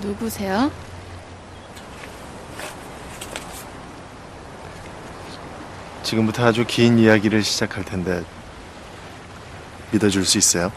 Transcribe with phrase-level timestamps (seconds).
[0.00, 0.70] 누구세요?
[6.02, 8.24] 지금부터 아주 긴 이야기를 시작할 텐데
[9.92, 10.72] 믿어줄 수 있어요?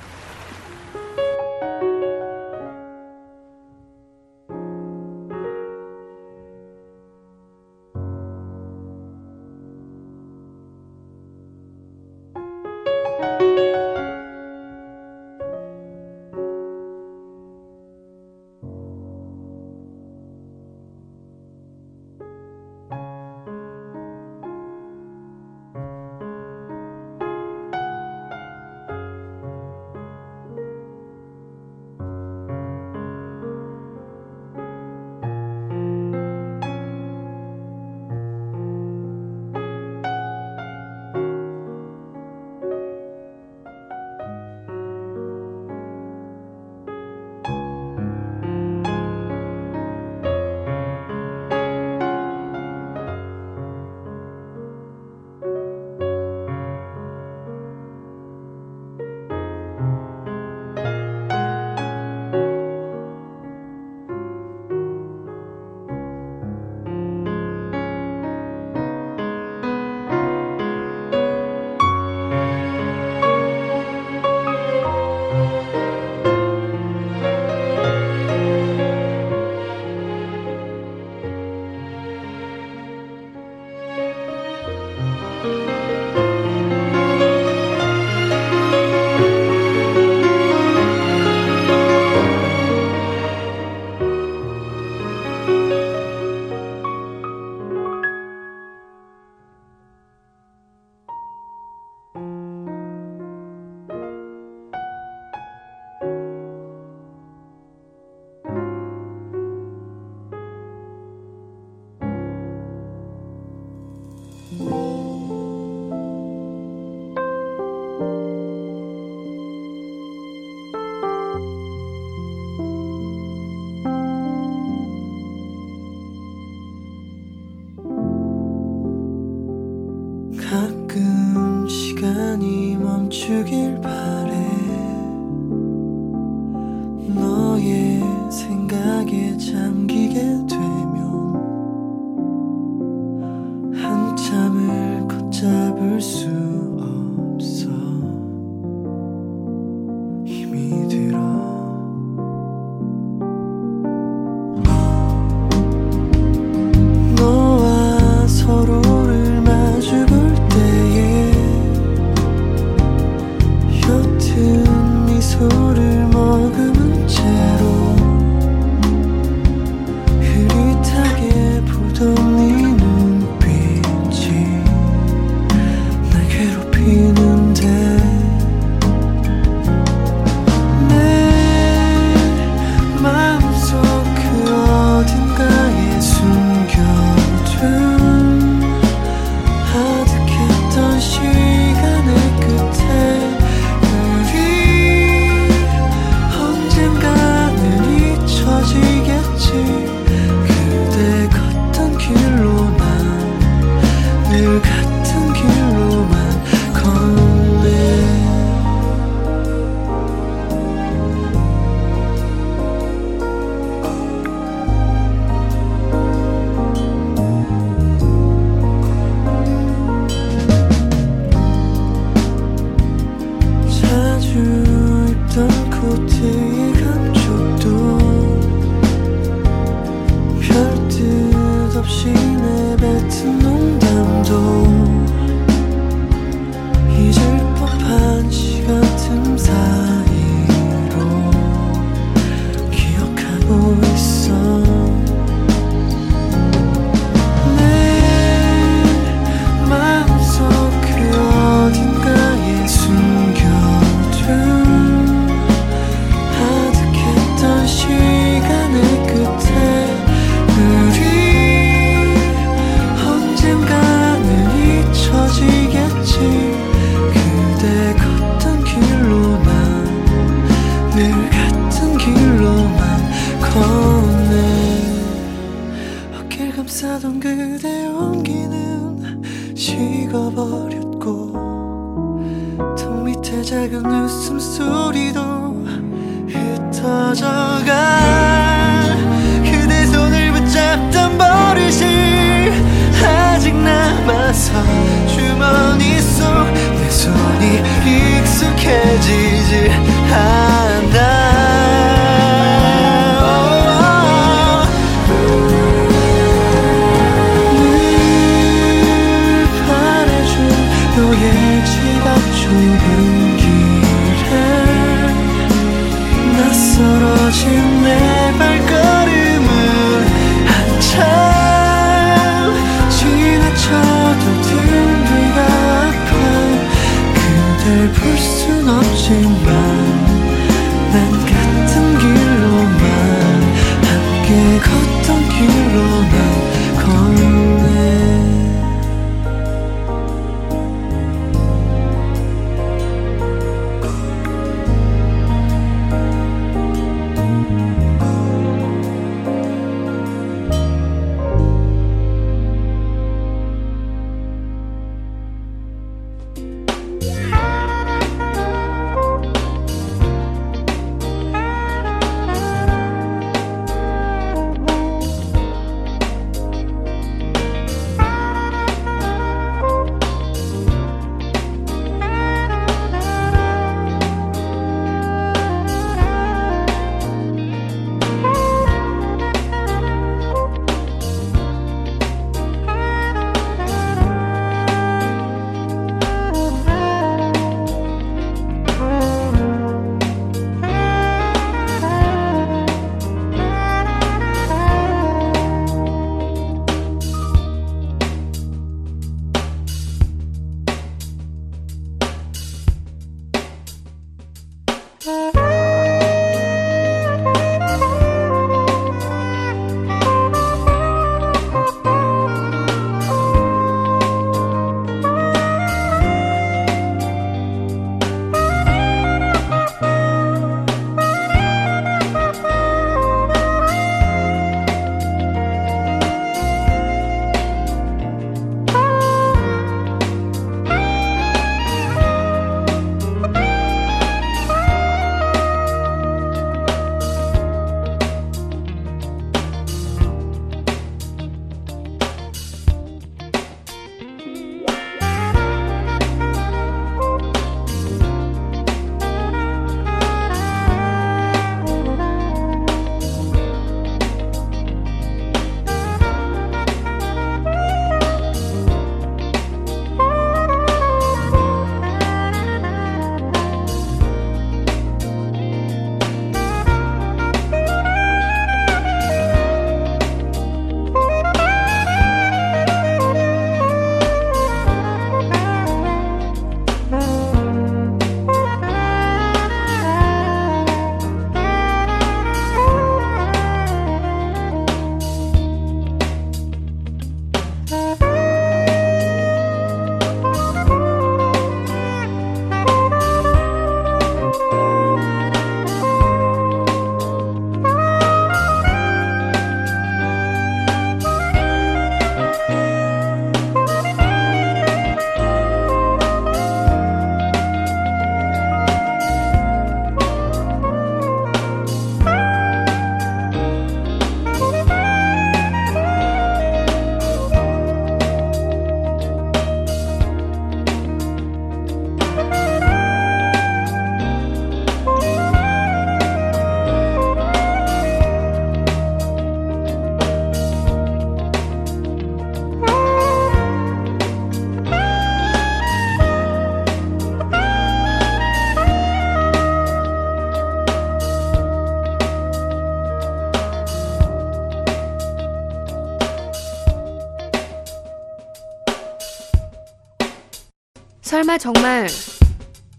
[551.44, 551.88] 정말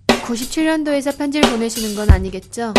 [0.06, 2.72] 97년도에서 편지를 보내시는 건 아니겠죠?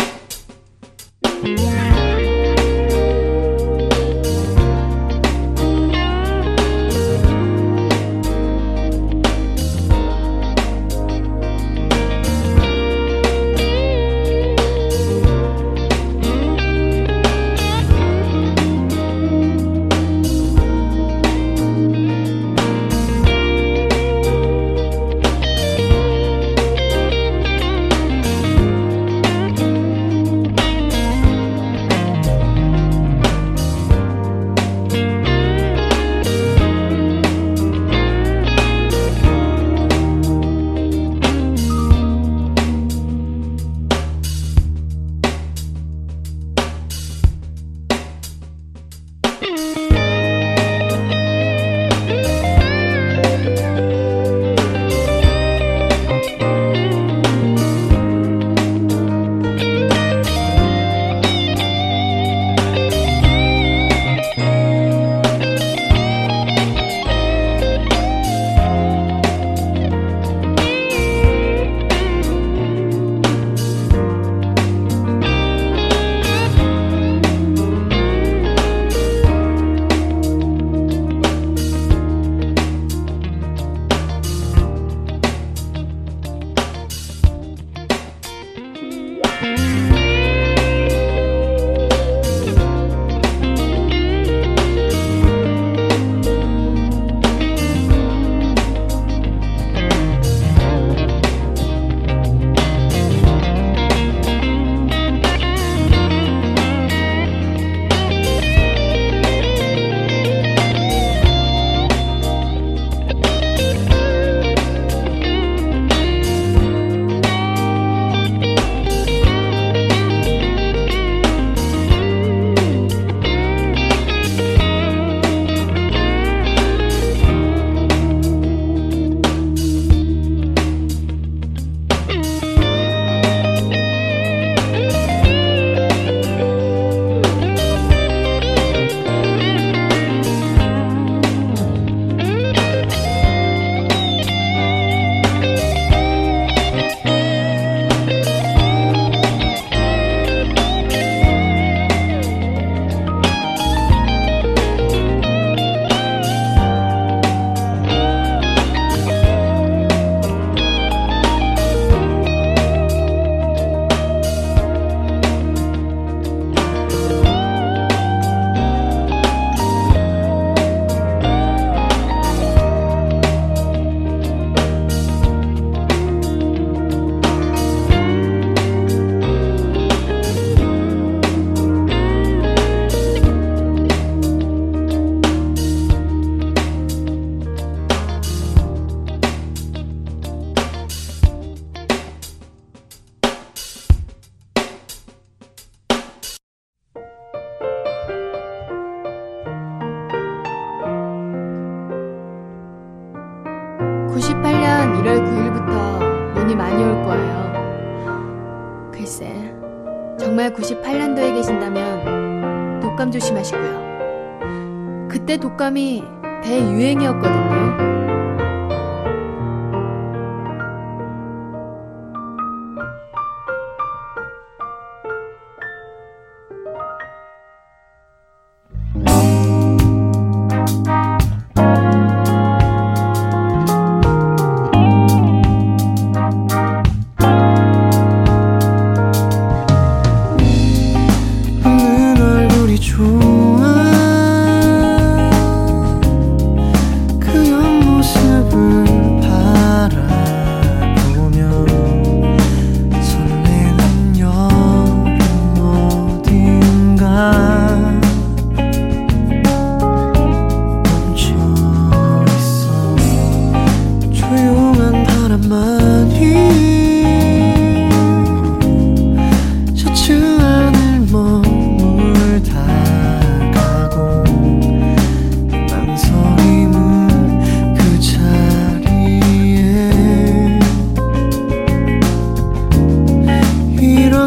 [215.66, 216.15] 그때 독감이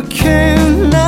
[0.02, 0.99] 이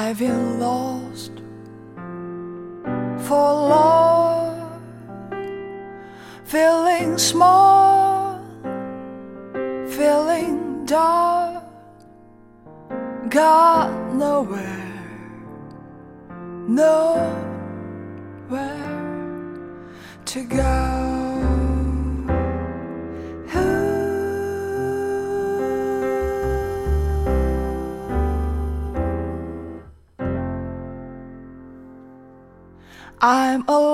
[0.00, 0.59] I've been
[33.50, 33.89] I'm alone.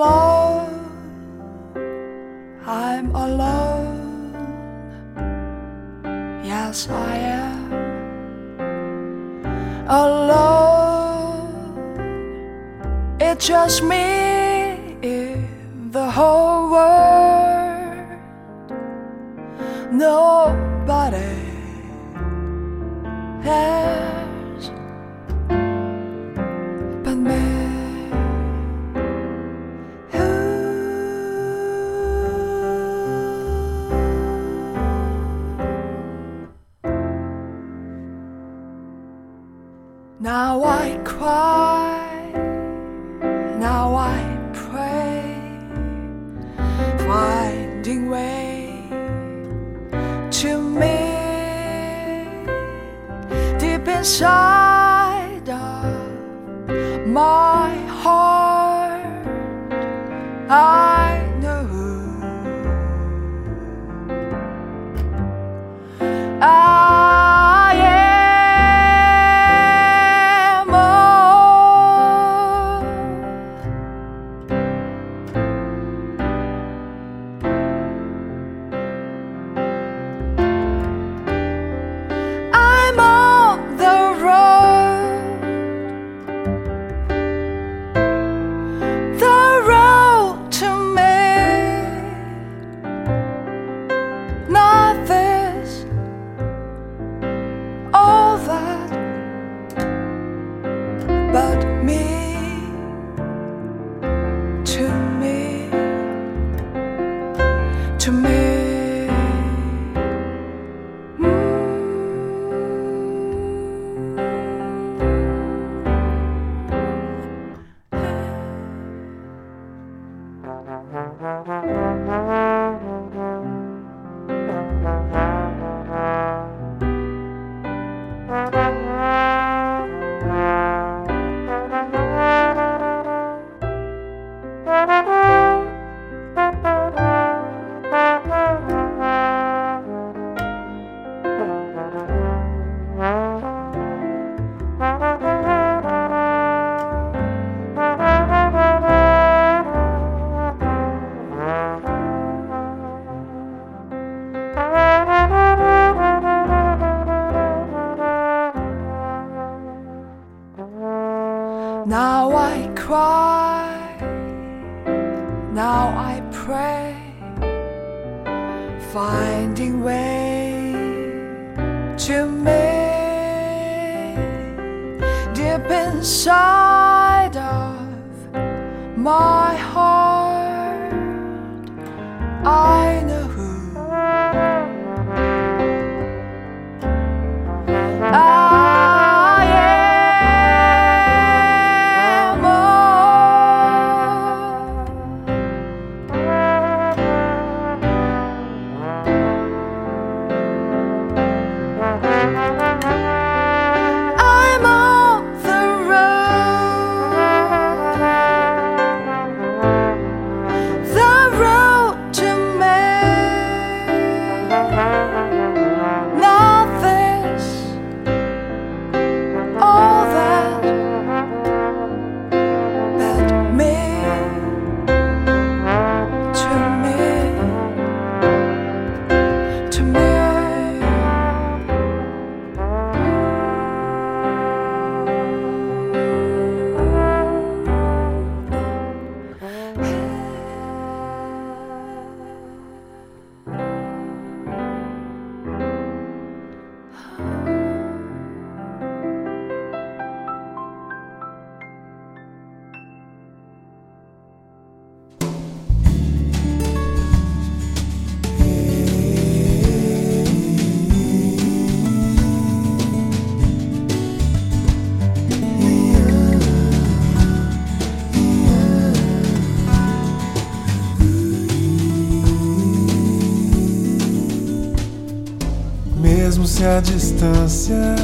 [276.67, 277.95] A distância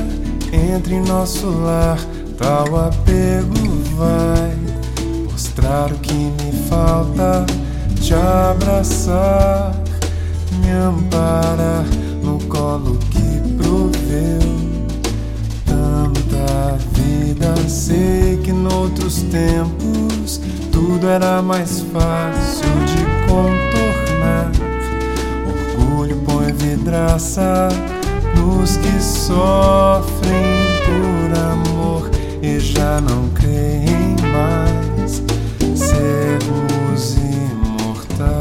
[0.52, 1.98] entre nosso lar,
[2.38, 3.54] tal apego
[3.98, 4.56] vai
[5.30, 7.46] mostrar o que me falta
[8.00, 9.76] te abraçar,
[10.62, 11.84] me amparar
[12.24, 14.40] no colo que proveu
[15.66, 17.56] tanta vida.
[17.68, 20.40] Sei que noutros tempos
[20.72, 24.52] tudo era mais fácil de contornar.
[25.78, 27.68] Orgulho põe vidraça
[28.44, 30.44] nos que sofrem
[30.86, 35.24] por amor e já não creem mais
[35.78, 38.34] sermos imortais.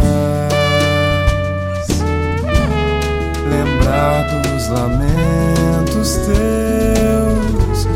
[3.49, 7.87] Lembrar dos lamentos teus,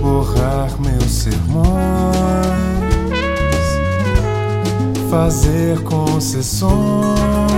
[0.00, 1.76] borrar meus sermões,
[5.10, 7.51] fazer concessões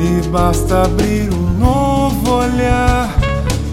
[0.00, 3.14] e basta abrir um novo olhar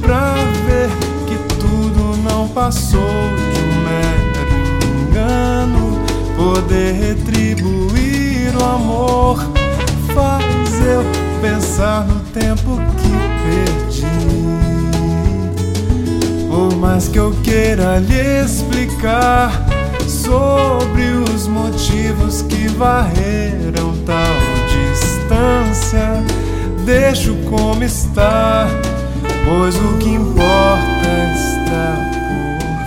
[0.01, 0.35] pra
[0.65, 0.89] ver
[1.25, 4.27] que tudo não passou de um mero
[5.07, 6.01] engano.
[6.35, 9.37] Poder retribuir o amor
[10.13, 11.03] faz eu
[11.41, 13.09] pensar no tempo que
[13.43, 14.05] perdi.
[16.49, 19.51] Por mais que eu queira lhe explicar
[20.05, 24.46] sobre os motivos que varreram tal
[26.87, 28.65] deixo como está,
[29.45, 32.85] pois o que importa está por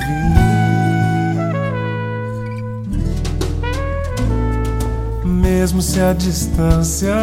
[5.22, 5.28] vir.
[5.28, 7.14] Mesmo se a distância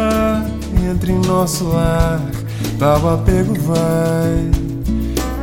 [0.88, 2.20] entre nosso lar,
[2.78, 4.50] tal apego vai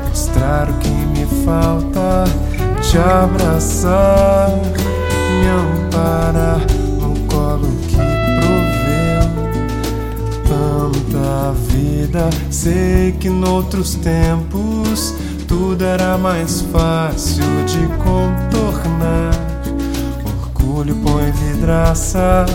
[0.08, 2.24] mostrar o que me falta,
[2.82, 4.52] te abraçar,
[5.42, 6.75] me amparar
[11.86, 12.30] vida.
[12.50, 15.14] Sei que noutros tempos
[15.48, 19.34] tudo era mais fácil de contornar.
[20.26, 22.46] Orgulho põe vidraça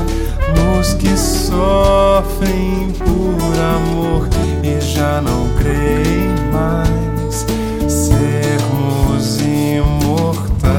[0.56, 4.28] nos que sofrem por amor
[4.62, 7.46] e já não creem mais
[7.88, 10.70] sermos imortais.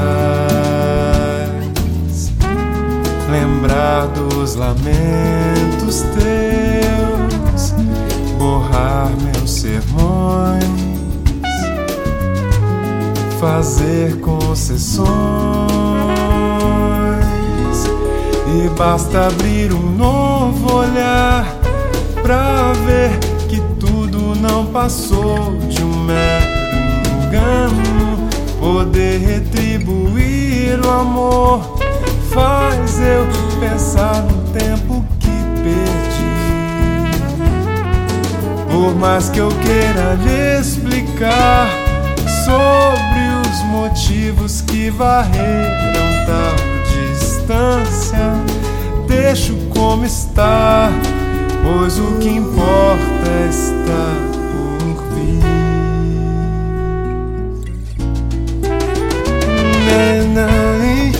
[3.30, 7.11] Lembrar dos lamentos teus,
[8.82, 10.64] borrar meus sermões,
[13.38, 15.06] fazer concessões
[18.48, 21.46] e basta abrir um novo olhar
[22.22, 23.10] pra ver
[23.48, 26.44] que tudo não passou de um mero
[27.26, 27.82] engano.
[28.58, 31.78] Poder retribuir o amor
[32.32, 33.26] faz eu
[33.60, 35.11] pensar no tempo
[38.82, 41.68] Por mais que eu queira lhe explicar
[42.44, 46.56] sobre os motivos que varreram tal
[47.14, 48.34] distância,
[49.06, 50.90] deixo como está,
[51.62, 54.16] pois o que importa está
[54.50, 55.44] por vir.
[59.86, 61.12] Nenai,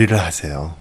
[0.00, 0.79] 요리를 하세요.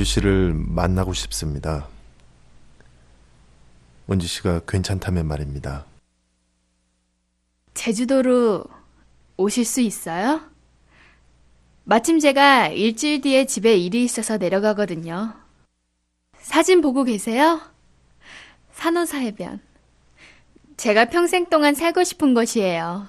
[0.00, 1.86] 은주 씨를 만나고 싶습니다.
[4.10, 5.84] 은주 씨가 괜찮다면 말입니다.
[7.74, 8.64] 제주도로
[9.36, 10.40] 오실 수 있어요?
[11.84, 15.34] 마침 제가 일주일 뒤에 집에 일이 있어서 내려가거든요.
[16.38, 17.60] 사진 보고 계세요?
[18.72, 19.60] 산호사 해변.
[20.78, 23.06] 제가 평생 동안 살고 싶은 곳이에요.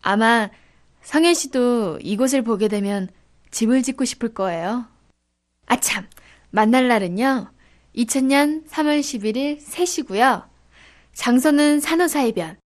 [0.00, 0.48] 아마
[1.02, 3.10] 성현 씨도 이곳을 보게 되면
[3.50, 4.90] 집을 짓고 싶을 거예요.
[5.72, 6.06] 아참,
[6.50, 7.50] 만날 날은요.
[7.96, 10.44] 2000년 3월 11일 3시고요.
[11.14, 12.58] 장소는 산호사 해변.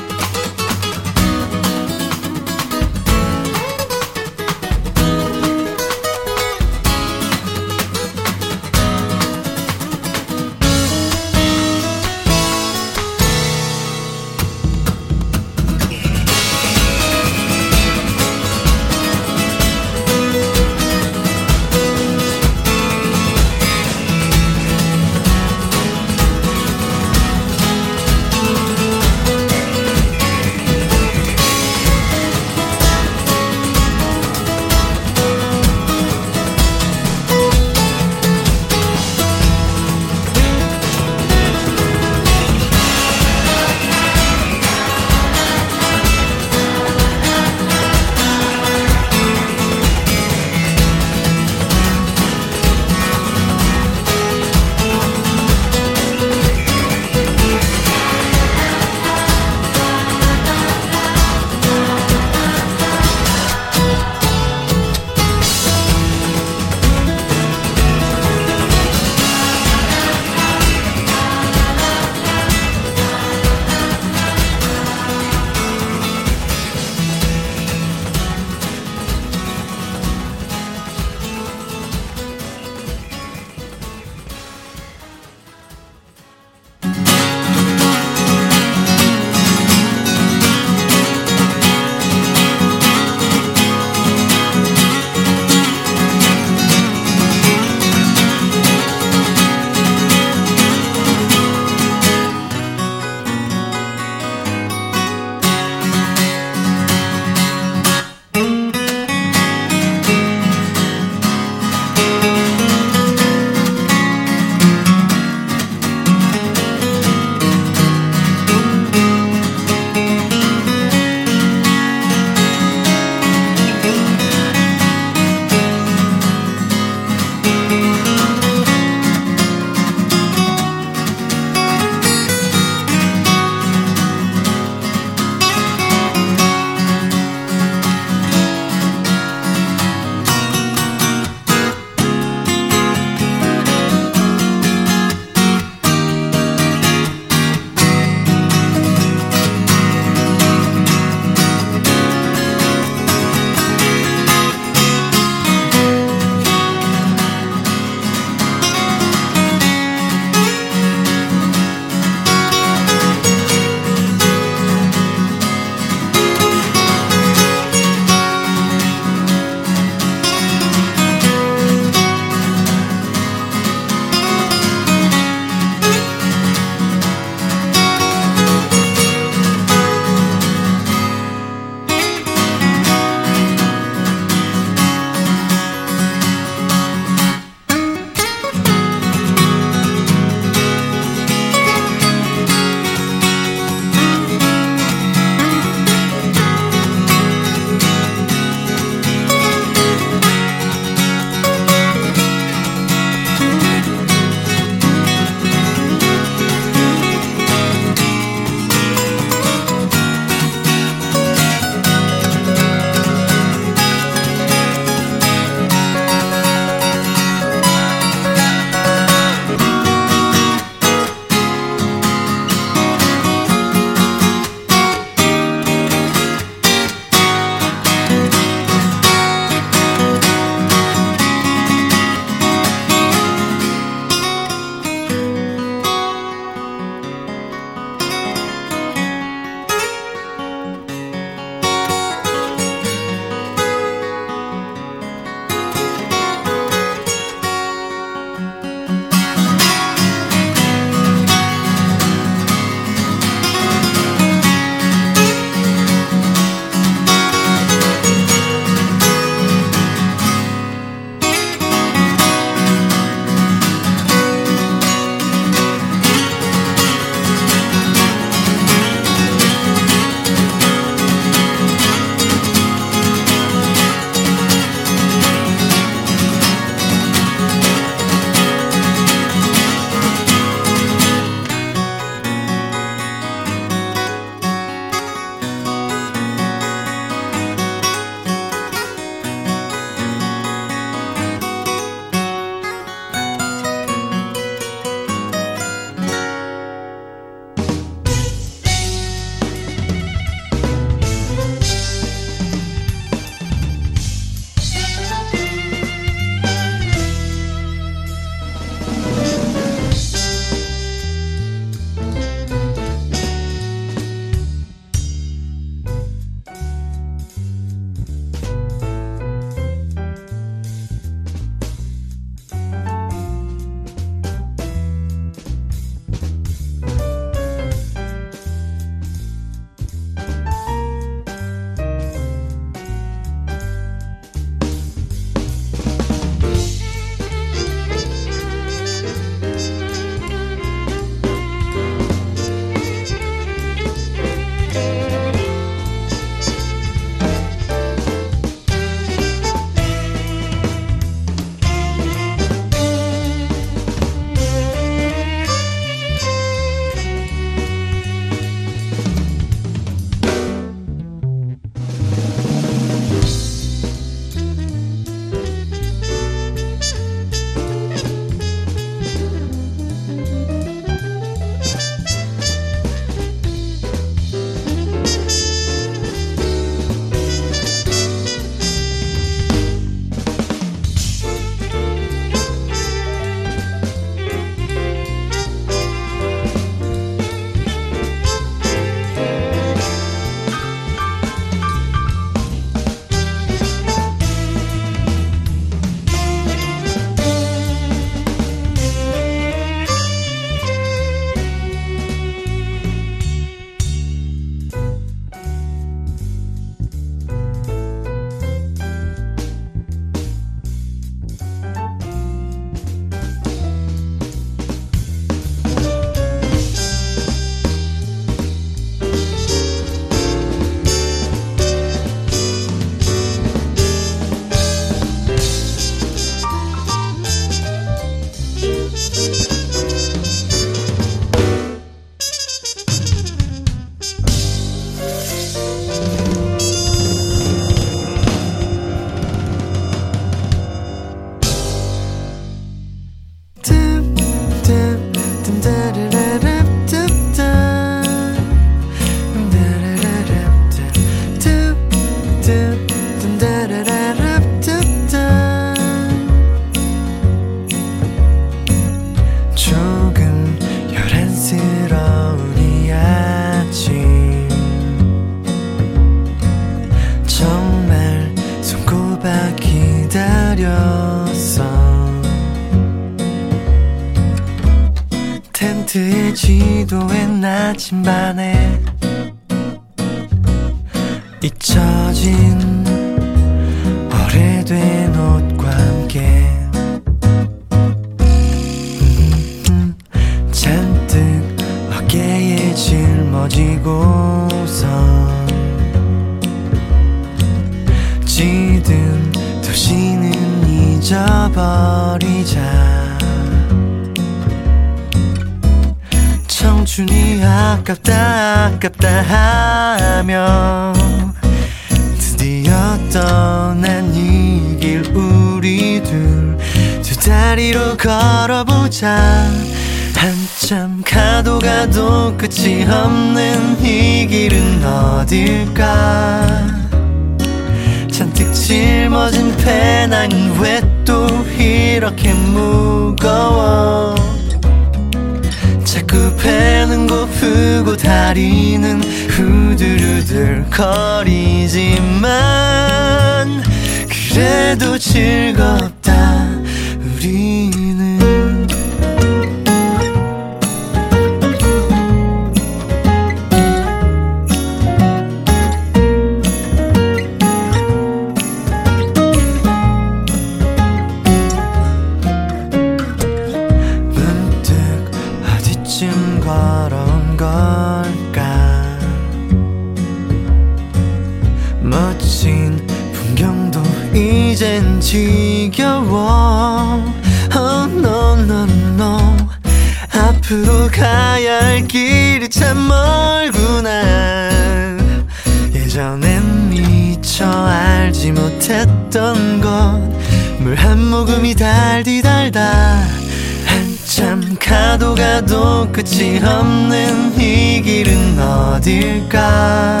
[598.78, 600.00] 어딜까?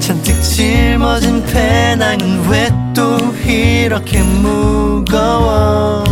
[0.00, 6.04] 잔뜩 짊어진 배낭은 왜 또 이렇게 무거워?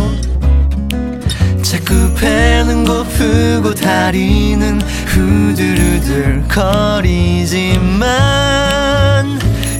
[1.61, 8.09] 자꾸 배는 고프고 다리는 후들후들 거리지만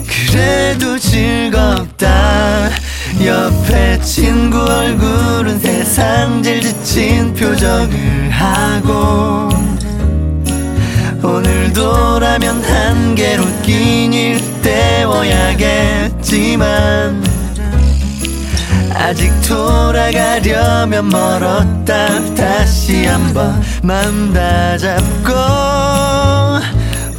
[0.07, 2.69] 그래도 즐겁다.
[3.25, 9.49] 옆에 친구 얼굴은 세상 제일 지친 표정을 하고
[11.71, 15.81] 오늘도라면 한계로 끼니를 때워야겠지만
[18.93, 22.35] 아직 돌아가려면 멀었다.
[22.35, 25.31] 다시 한번 마음 다잡고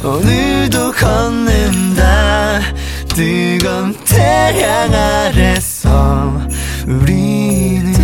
[0.07, 2.59] 오늘도 걷는다.
[3.09, 6.39] 뜨거운 태양 아래서
[6.87, 8.02] 우리는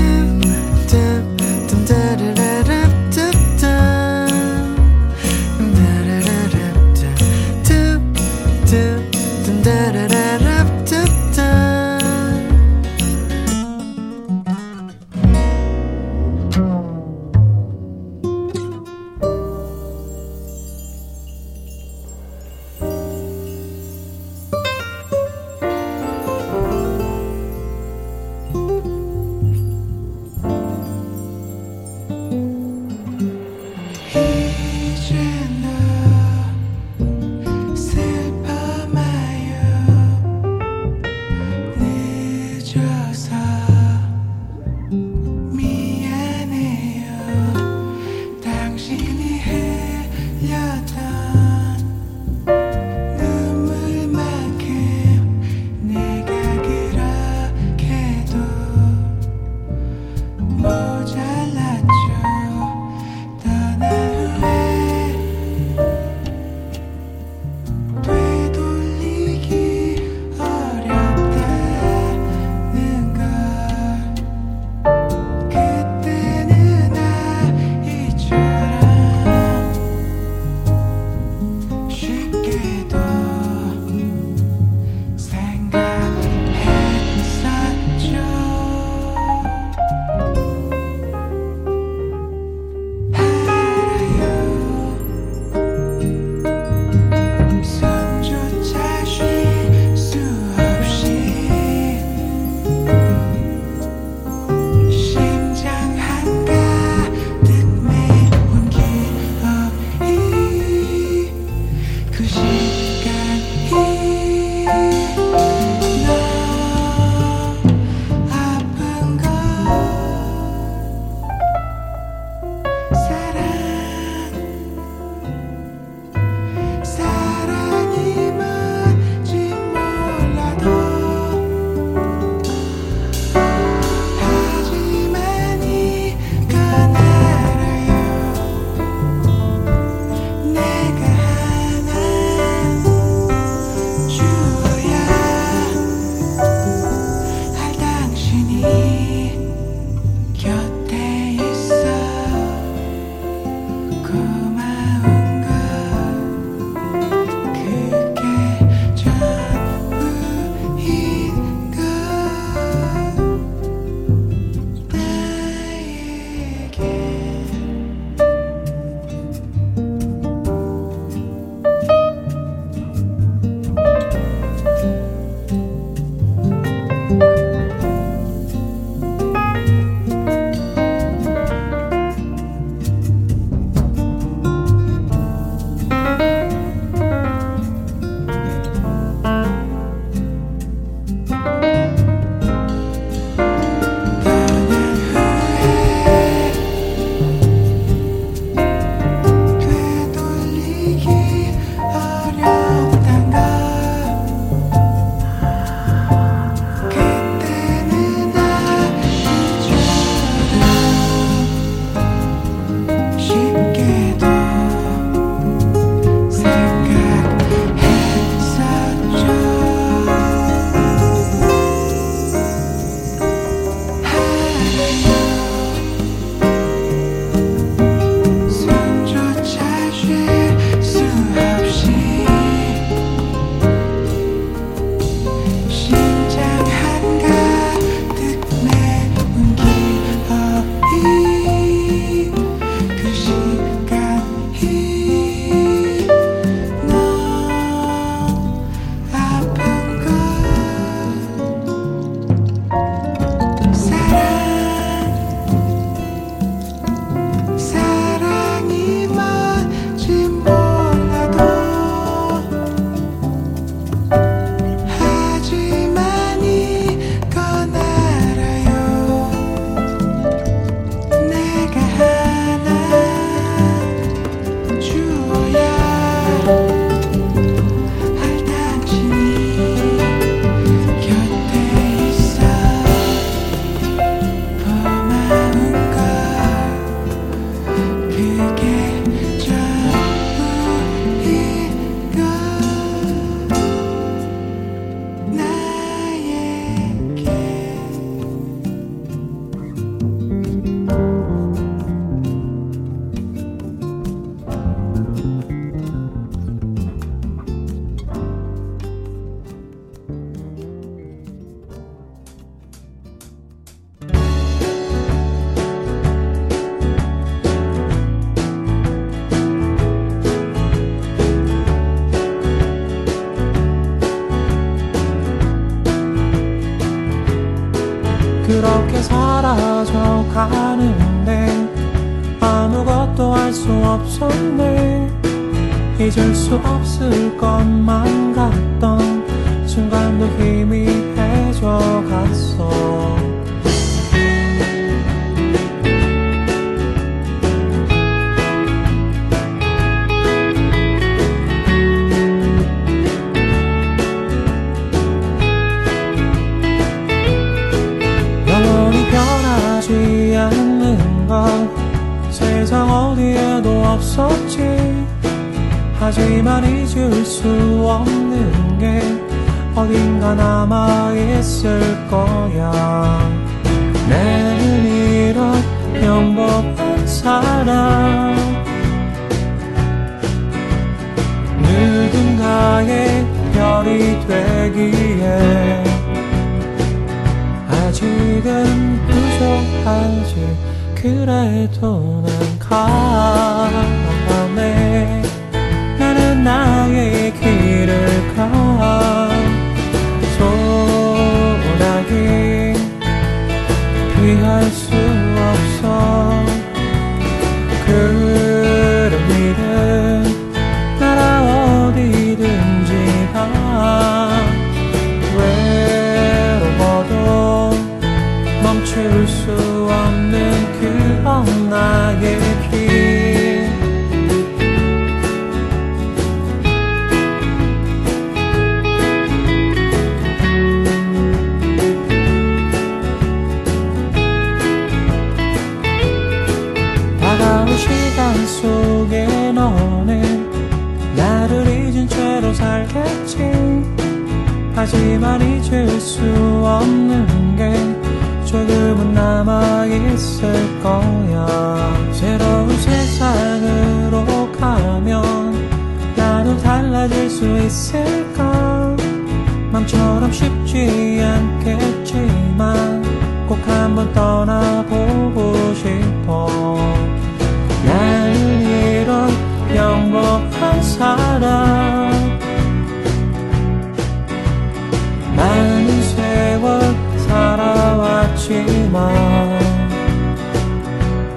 [478.92, 479.10] 마.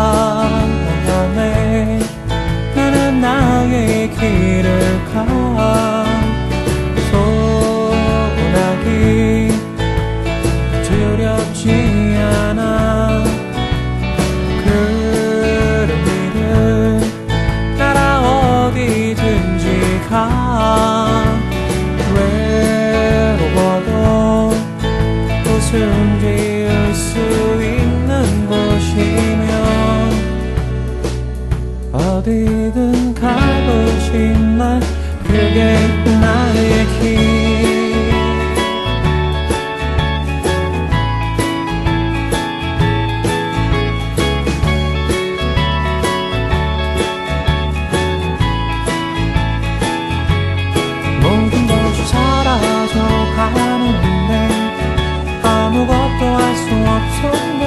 [2.75, 6.00] 나는 나의 길을 가.
[34.61, 34.79] 말
[35.23, 35.59] 그게
[36.21, 37.17] 나의 길.
[51.23, 53.01] 모든 것이 사라져가는데
[55.41, 57.61] 아무것도 할 수 없었네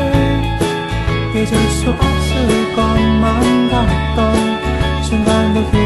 [1.35, 5.84] 잊을 수 없을 것만 같던 순간도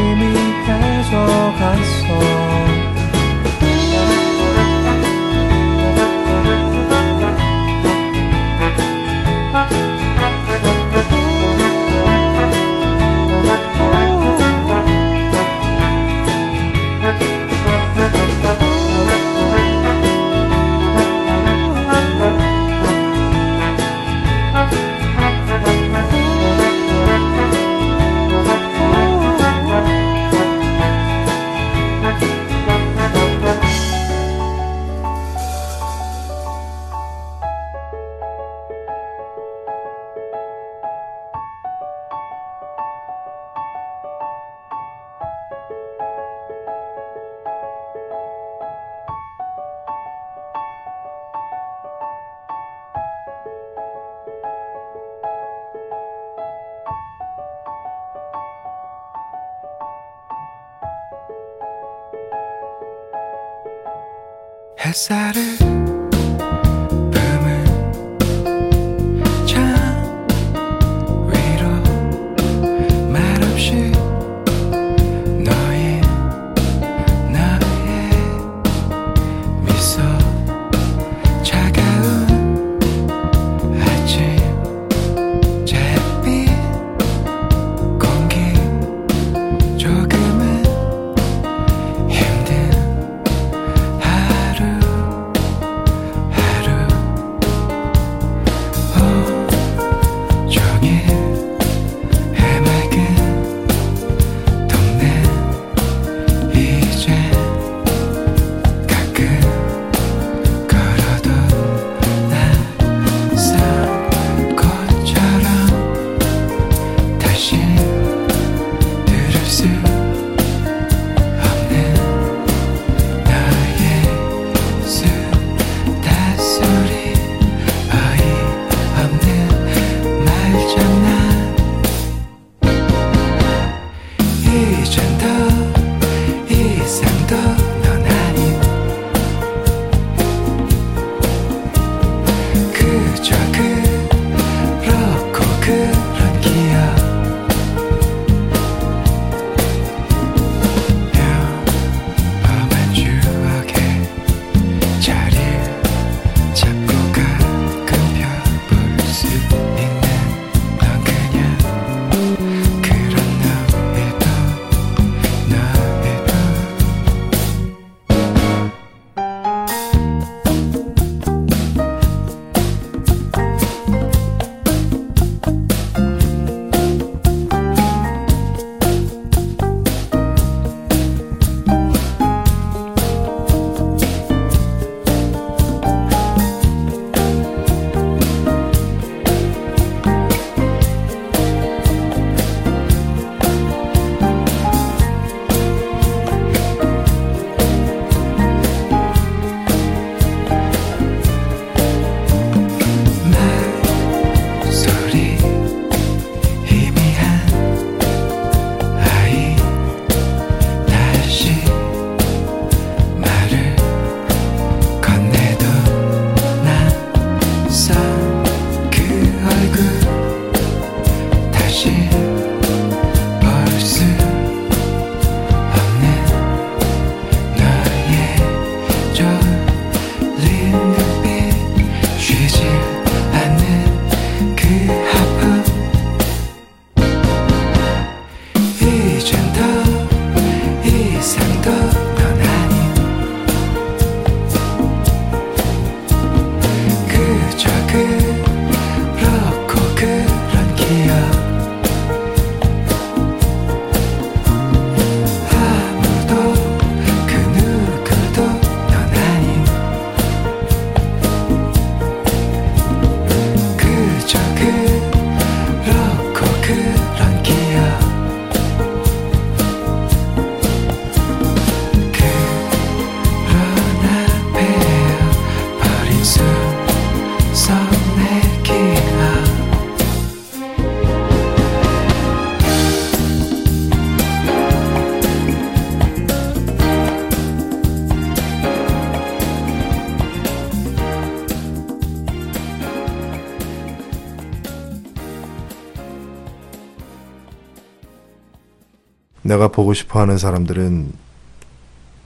[299.49, 301.11] 내가 보고 싶어 하는 사람들은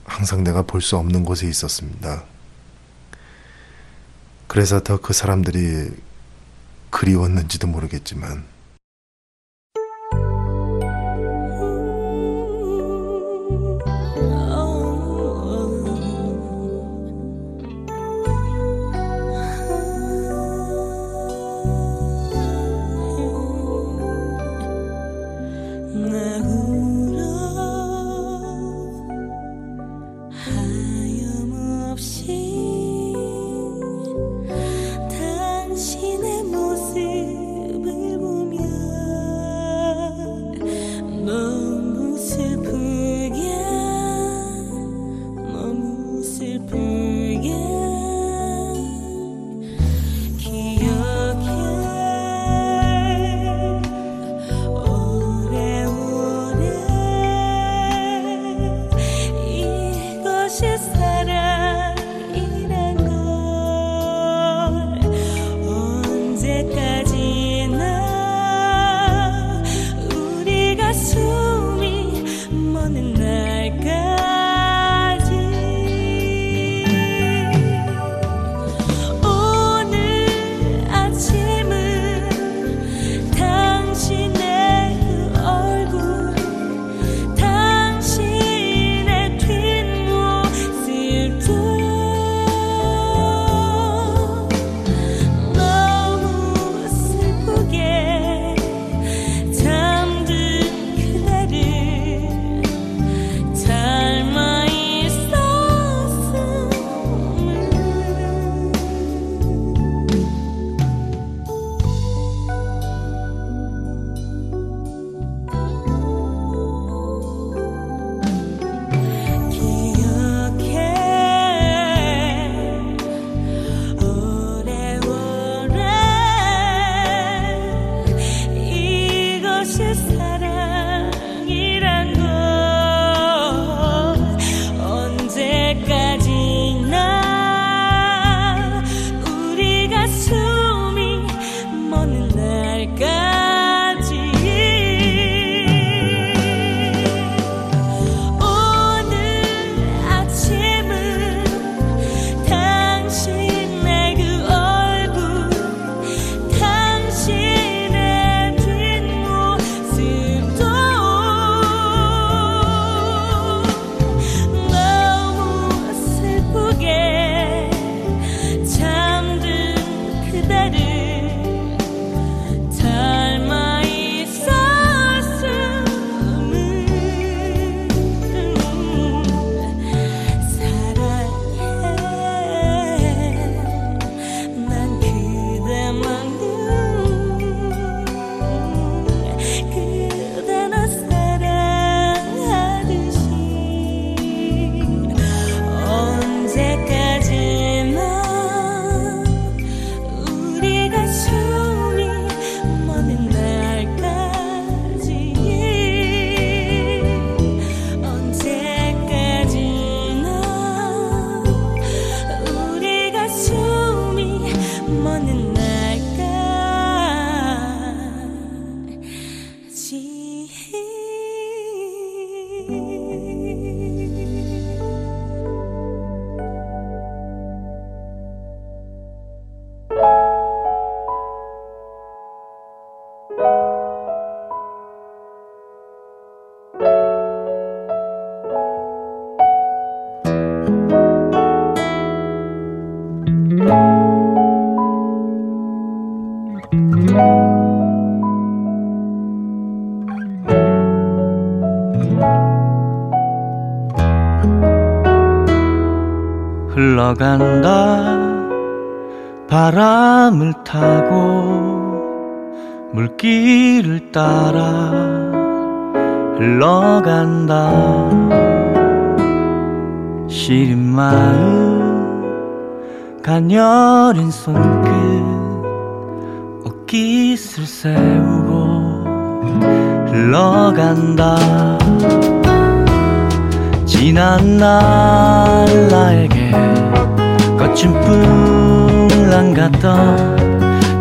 [0.06, 2.24] 항상 내가 볼 수 없는 곳에 있었습니다.
[4.48, 5.90] 그래서 더 그 사람들이
[6.90, 8.44] 그리웠는지도 모르겠지만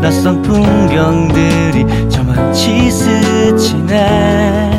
[0.02, 4.71] 낯선 풍경들이 저만치 스치네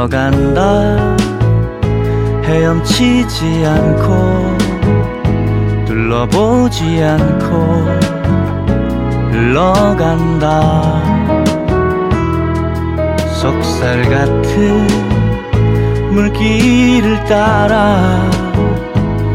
[0.00, 1.16] 흘러간다.
[2.44, 4.56] 헤엄치지 않고
[5.84, 7.84] 둘러보지 않고
[9.30, 11.02] 흘러간다.
[13.40, 14.86] 속살 같은
[16.12, 18.30] 물길을 따라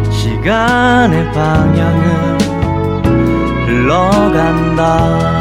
[0.09, 2.37] 시간의 방향을
[3.67, 5.35] 흘러간다.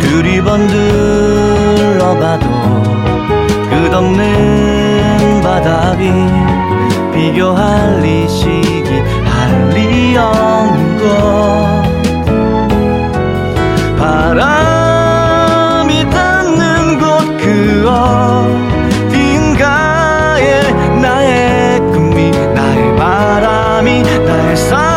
[0.00, 2.45] 두리번 둘러봐도
[3.96, 6.12] 끝없는 바다비
[7.14, 8.90] 비교할 이 시기
[9.24, 11.82] 할리 없는 것
[13.98, 15.30] 바람이
[16.10, 17.06] 닿는 곳
[17.38, 17.88] 그
[19.08, 20.60] 어딘가에
[21.00, 24.95] 나의 꿈이 나의 바람이 날 사랑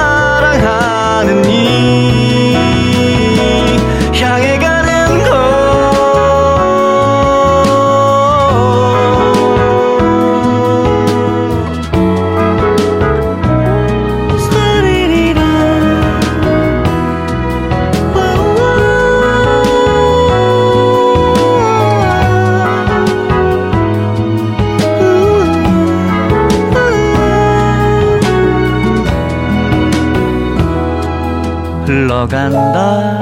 [32.30, 33.18] 흘러간다.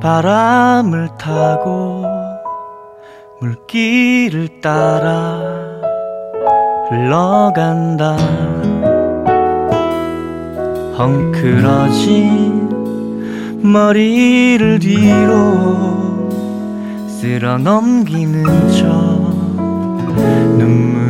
[0.00, 2.06] 바람을 타고
[3.40, 5.40] 물길을 따라
[6.88, 8.16] 흘러간다.
[10.96, 12.46] 헝클어진
[13.62, 16.30] 머리를 뒤로
[17.08, 18.86] 쓸어 넘기는 저
[20.56, 21.05] 눈물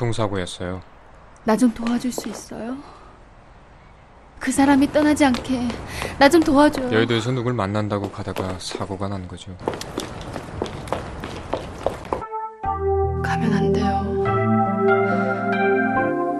[0.00, 0.80] 교통사고였어요.
[1.44, 2.76] 나 좀 도와줄 수 있어요?
[4.38, 5.68] 그 사람이 떠나지 않게
[6.18, 6.90] 나 좀 도와줘요.
[6.92, 9.54] 여의도에서 누굴 만난다고 가다가 사고가 난 거죠.
[13.22, 14.00] 가면 안 돼요.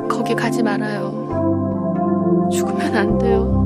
[0.09, 2.49] 거기 가지 말아요.
[2.53, 3.60] 죽으면 안 돼요.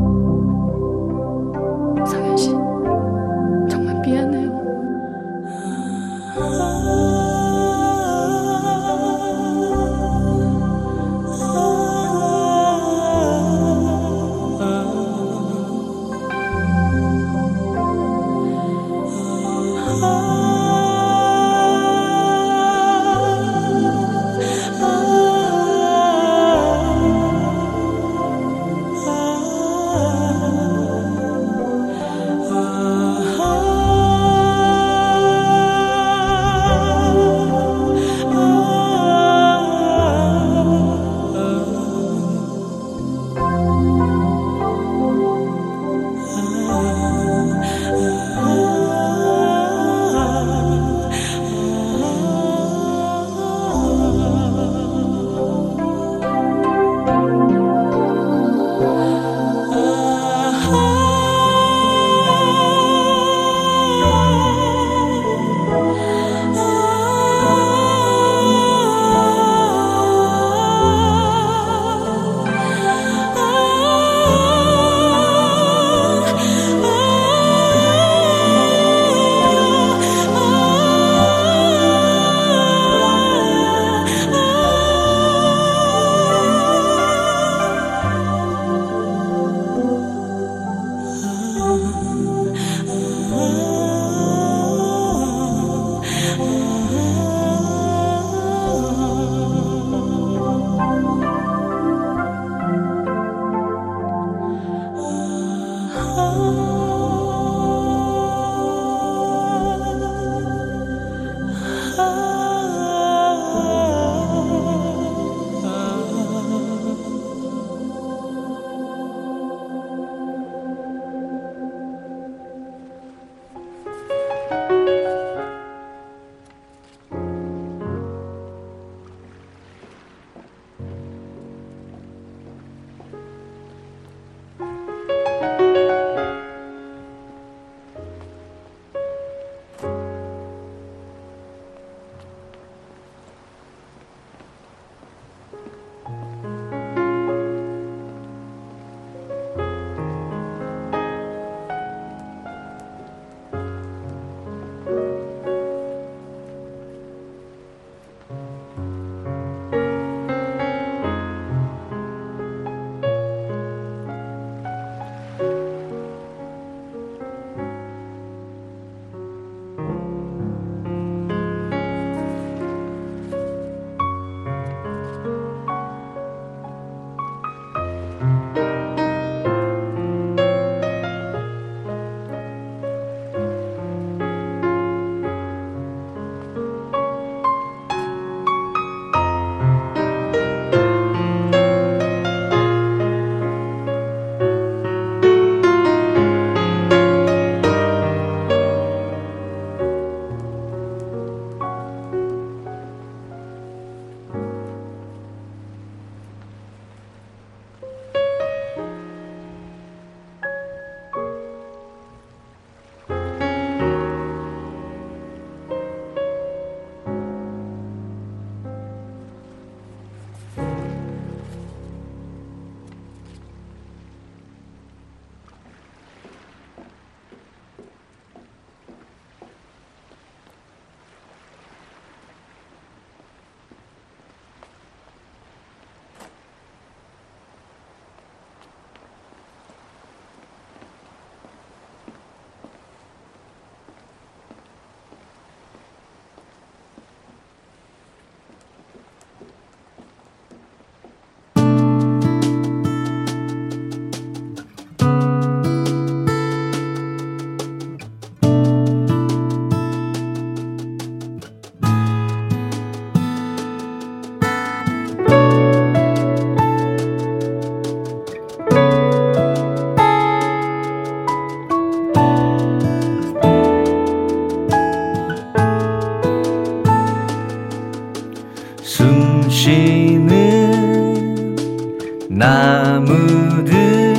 [283.05, 284.15] 나무들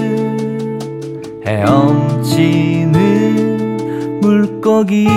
[1.46, 2.92] 헤엄치는
[4.22, 5.16] 물고기들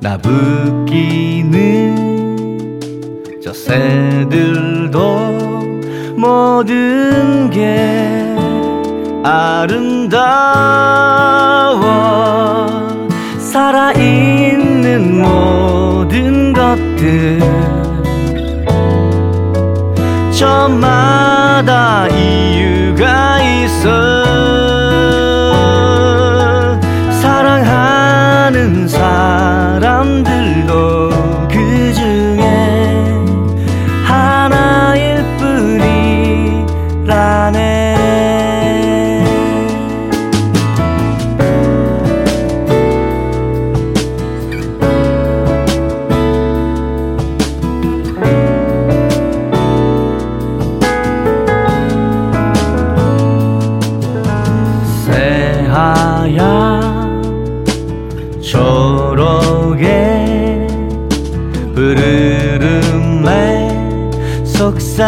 [0.00, 1.48] 나부끼는
[3.42, 4.98] 저 새들도
[6.16, 8.36] 모든 게
[9.22, 10.18] 아름다워
[13.38, 17.77] 살아있는 모든 것들
[20.38, 24.27] 저마다 이유가 있어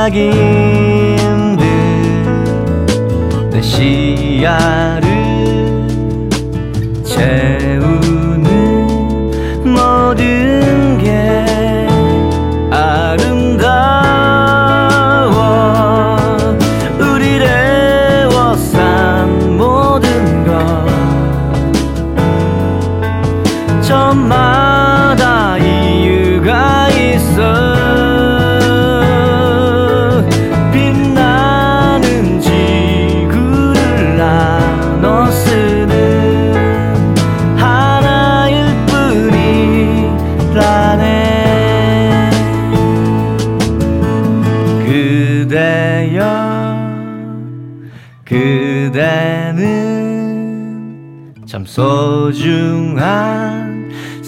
[0.01, 1.59] 속삭임
[3.51, 4.80] 듯내 시야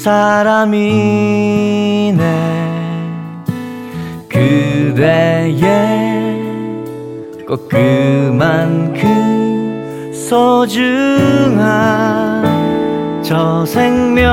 [0.03, 0.83] 사람이네.
[4.29, 5.63] 그대의
[7.47, 9.03] 꼭 그만큼
[10.13, 11.63] 소중한
[13.23, 14.33] 저 생명들